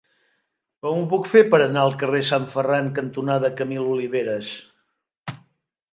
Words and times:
Com 0.85 1.01
ho 1.01 1.09
puc 1.11 1.27
fer 1.33 1.43
per 1.51 1.59
anar 1.65 1.83
al 1.89 1.93
carrer 2.03 2.23
Sant 2.31 2.49
Ferran 2.55 2.91
cantonada 3.01 3.55
Camil 3.61 3.93
Oliveras? 3.93 4.51